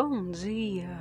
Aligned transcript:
Bom 0.00 0.30
dia! 0.30 0.96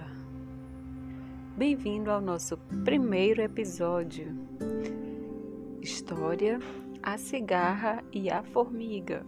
Bem-vindo 1.56 2.10
ao 2.10 2.20
nosso 2.20 2.58
primeiro 2.84 3.44
episódio. 3.44 4.36
História: 5.80 6.58
A 7.04 7.16
cigarra 7.16 8.04
e 8.12 8.28
a 8.28 8.42
formiga. 8.42 9.24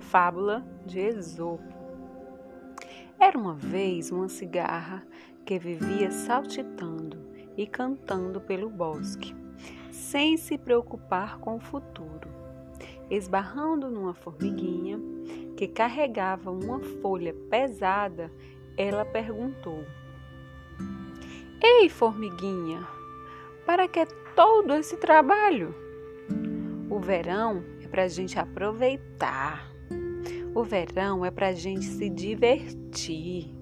Fábula 0.00 0.66
de 0.84 0.98
Esopo. 0.98 1.72
Era 3.16 3.38
uma 3.38 3.54
vez 3.54 4.10
uma 4.10 4.28
cigarra 4.28 5.06
que 5.44 5.56
vivia 5.56 6.10
saltitando 6.10 7.28
e 7.56 7.64
cantando 7.64 8.40
pelo 8.40 8.68
bosque, 8.68 9.36
sem 9.92 10.36
se 10.36 10.58
preocupar 10.58 11.38
com 11.38 11.54
o 11.54 11.60
futuro, 11.60 12.28
esbarrando 13.10 13.90
numa 13.90 14.14
formiguinha 14.14 14.98
que 15.56 15.66
carregava 15.66 16.50
uma 16.50 16.80
folha 16.80 17.34
pesada, 17.50 18.30
ela 18.76 19.04
perguntou: 19.04 19.84
Ei, 21.62 21.88
formiguinha, 21.88 22.86
para 23.64 23.88
que 23.88 24.04
todo 24.34 24.74
esse 24.74 24.96
trabalho? 24.96 25.74
O 26.88 27.00
verão 27.00 27.64
é 27.82 27.88
para 27.88 28.04
a 28.04 28.08
gente 28.08 28.38
aproveitar. 28.38 29.70
O 30.54 30.62
verão 30.62 31.24
é 31.24 31.30
para 31.30 31.48
a 31.48 31.52
gente 31.52 31.84
se 31.84 32.08
divertir. 32.08 33.54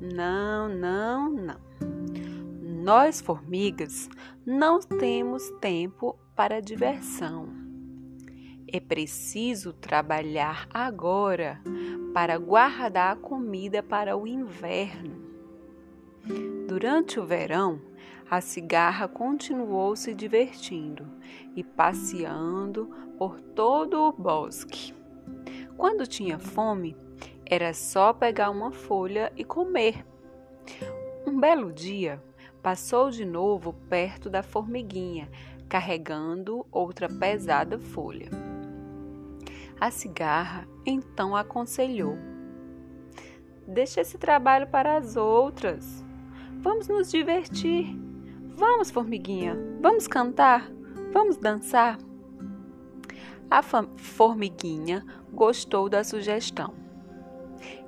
Não, 0.00 0.68
não, 0.68 1.30
não. 1.30 1.60
Nós, 2.82 3.20
formigas, 3.20 4.10
não 4.44 4.80
temos 4.80 5.48
tempo 5.60 6.18
para 6.36 6.60
diversão. 6.60 7.63
É 8.74 8.80
preciso 8.80 9.72
trabalhar 9.72 10.66
agora 10.74 11.60
para 12.12 12.36
guardar 12.36 13.12
a 13.12 13.16
comida 13.16 13.84
para 13.84 14.16
o 14.16 14.26
inverno. 14.26 15.14
Durante 16.66 17.20
o 17.20 17.24
verão, 17.24 17.80
a 18.28 18.40
cigarra 18.40 19.06
continuou 19.06 19.94
se 19.94 20.12
divertindo 20.12 21.06
e 21.54 21.62
passeando 21.62 22.90
por 23.16 23.40
todo 23.40 24.08
o 24.08 24.12
bosque. 24.12 24.92
Quando 25.76 26.04
tinha 26.04 26.40
fome, 26.40 26.96
era 27.46 27.72
só 27.72 28.12
pegar 28.12 28.50
uma 28.50 28.72
folha 28.72 29.32
e 29.36 29.44
comer. 29.44 30.04
Um 31.24 31.38
belo 31.38 31.72
dia, 31.72 32.20
passou 32.60 33.08
de 33.08 33.24
novo 33.24 33.72
perto 33.88 34.28
da 34.28 34.42
formiguinha, 34.42 35.30
carregando 35.68 36.66
outra 36.72 37.08
pesada 37.08 37.78
folha. 37.78 38.53
A 39.80 39.90
cigarra 39.90 40.66
então 40.86 41.34
aconselhou: 41.34 42.16
Deixa 43.66 44.00
esse 44.00 44.18
trabalho 44.18 44.66
para 44.68 44.96
as 44.96 45.16
outras. 45.16 46.04
Vamos 46.60 46.88
nos 46.88 47.10
divertir. 47.10 47.94
Vamos, 48.56 48.90
formiguinha, 48.90 49.58
vamos 49.80 50.06
cantar, 50.06 50.70
vamos 51.12 51.36
dançar. 51.36 51.98
A 53.50 53.62
formiguinha 53.62 55.04
gostou 55.32 55.88
da 55.88 56.04
sugestão. 56.04 56.72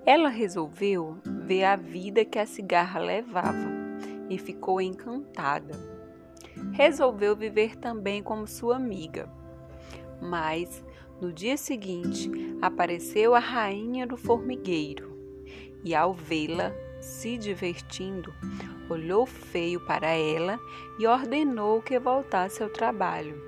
Ela 0.05 0.29
resolveu 0.29 1.19
ver 1.25 1.65
a 1.65 1.77
vida 1.77 2.25
que 2.25 2.39
a 2.39 2.47
cigarra 2.47 3.01
levava 3.01 3.71
e 4.29 4.39
ficou 4.39 4.81
encantada. 4.81 5.75
Resolveu 6.73 7.37
viver 7.37 7.77
também 7.77 8.23
como 8.23 8.47
sua 8.47 8.77
amiga. 8.77 9.29
Mas 10.21 10.85
no 11.21 11.33
dia 11.33 11.57
seguinte, 11.57 12.31
apareceu 12.61 13.35
a 13.35 13.39
rainha 13.39 14.07
do 14.07 14.17
formigueiro 14.17 15.17
e, 15.85 15.95
ao 15.95 16.13
vê-la 16.13 16.73
se 17.01 17.39
divertindo, 17.39 18.35
olhou 18.89 19.25
feio 19.27 19.81
para 19.81 20.09
ela 20.09 20.59
e 20.99 21.07
ordenou 21.07 21.81
que 21.81 21.99
voltasse 21.99 22.63
ao 22.63 22.69
trabalho. 22.69 23.41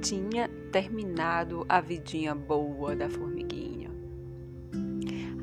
Tinha 0.00 0.48
terminado 0.72 1.64
a 1.68 1.80
vidinha 1.80 2.34
boa 2.34 2.96
da 2.96 3.08
formiguinha. 3.10 3.90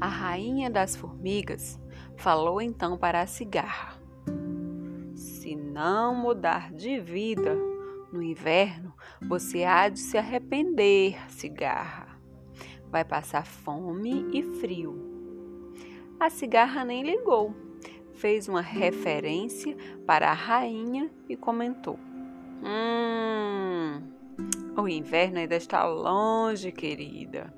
A 0.02 0.08
rainha 0.08 0.70
das 0.70 0.96
formigas 0.96 1.80
falou 2.16 2.62
então 2.62 2.98
para 2.98 3.22
a 3.22 3.28
cigarra: 3.28 4.00
Se 5.16 5.56
não 5.56 6.16
mudar 6.16 6.74
de 6.74 7.00
vida, 7.00 7.56
no 8.18 8.24
inverno, 8.24 8.94
você 9.22 9.64
há 9.64 9.88
de 9.88 10.00
se 10.00 10.18
arrepender, 10.18 11.16
cigarra. 11.32 12.20
Vai 12.90 13.06
passar 13.06 13.46
fome 13.46 14.28
e 14.34 14.42
frio. 14.60 14.96
A 16.20 16.30
cigarra 16.30 16.84
nem 16.84 17.04
ligou. 17.04 17.54
Fez 18.16 18.48
uma 18.48 18.62
referência 18.62 19.78
para 20.08 20.32
a 20.32 20.34
rainha 20.34 21.12
e 21.30 21.38
comentou: 21.38 22.00
Hum, 22.64 24.02
o 24.76 24.88
inverno 24.88 25.38
ainda 25.38 25.56
está 25.56 25.86
longe, 25.86 26.72
querida. 26.72 27.54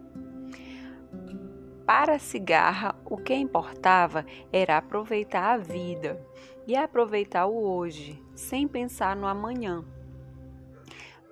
Para 1.85 2.15
a 2.15 2.19
cigarra, 2.19 2.93
o 3.05 3.15
que 3.15 3.33
importava 3.33 4.25
era 4.51 4.77
aproveitar 4.77 5.53
a 5.53 5.57
vida 5.57 6.21
e 6.67 6.75
aproveitar 6.75 7.45
o 7.47 7.63
hoje, 7.63 8.21
sem 8.35 8.67
pensar 8.67 9.15
no 9.15 9.25
amanhã. 9.25 9.85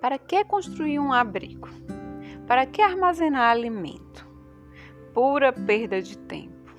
Para 0.00 0.16
que 0.16 0.44
construir 0.44 1.00
um 1.00 1.12
abrigo? 1.12 1.68
Para 2.46 2.64
que 2.66 2.80
armazenar 2.80 3.50
alimento? 3.50 4.26
Pura 5.12 5.52
perda 5.52 6.00
de 6.00 6.16
tempo. 6.16 6.72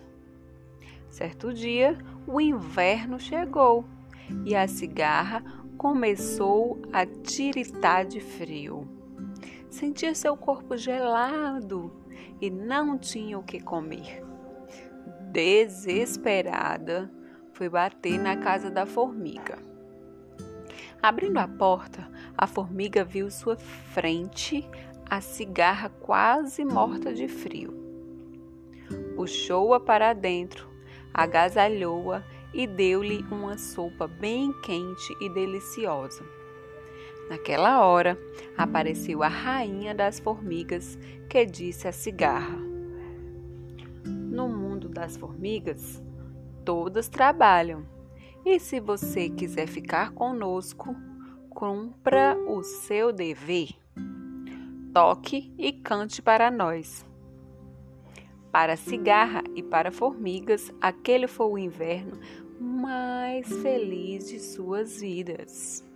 Certo 1.10 1.54
dia, 1.54 1.98
o 2.26 2.40
inverno 2.40 3.20
chegou 3.20 3.84
e 4.46 4.56
a 4.56 4.68
cigarra 4.70 5.44
começou 5.78 6.82
a 6.94 7.06
tiritar 7.06 8.06
de 8.06 8.22
frio. 8.22 8.88
Sentia 9.70 10.16
seu 10.16 10.38
corpo 10.38 10.78
gelado 10.78 11.92
e 12.40 12.50
não 12.50 12.98
tinha 12.98 13.38
o 13.38 13.44
que 13.44 13.60
comer. 13.60 14.24
Desesperada, 15.32 17.12
foi 17.52 17.68
bater 17.68 18.18
na 18.18 18.38
casa 18.38 18.72
da 18.72 18.86
formiga. 18.86 19.60
Abrindo 21.02 21.38
a 21.38 21.48
porta, 21.48 22.12
a 22.38 22.46
formiga 22.46 23.06
viu 23.06 23.32
sua 23.32 23.56
frente 23.56 24.70
a 25.10 25.22
cigarra 25.22 25.88
quase 25.88 26.66
morta 26.66 27.14
de 27.14 27.28
frio. 27.30 27.74
Puxou-a 29.16 29.80
para 29.80 30.12
dentro, 30.12 30.68
agasalhou-a 31.14 32.22
e 32.54 32.68
deu-lhe 32.68 33.24
uma 33.32 33.58
sopa 33.58 34.08
bem 34.08 34.52
quente 34.62 35.16
e 35.22 35.30
deliciosa. 35.30 36.24
Naquela 37.30 37.86
hora, 37.86 38.20
apareceu 38.58 39.24
a 39.24 39.28
rainha 39.30 39.96
das 39.96 40.20
formigas 40.20 41.00
que 41.30 41.46
disse 41.46 41.88
à 41.88 41.94
cigarra: 41.94 42.58
No 44.04 44.50
mundo 44.50 44.90
das 44.90 45.16
formigas, 45.16 46.04
todas 46.66 47.08
trabalham 47.08 47.86
e 48.46 48.60
se 48.60 48.80
você 48.80 49.30
quiser 49.30 49.68
ficar 49.68 50.12
conosco, 50.12 50.96
cumpra 51.50 52.38
o 52.48 52.64
seu 52.64 53.12
dever. 53.12 53.70
Toque 54.94 55.54
e 55.58 55.72
cante 55.72 56.22
para 56.22 56.50
nós. 56.50 57.06
Para 58.52 58.76
cigarra 58.76 59.44
e 59.56 59.62
para 59.62 59.92
formigas, 59.92 60.74
aquele 60.82 61.28
foi 61.28 61.48
o 61.48 61.58
inverno 61.58 62.20
mais 62.60 63.48
feliz 63.62 64.28
de 64.30 64.40
suas 64.40 65.00
vidas. 65.00 65.89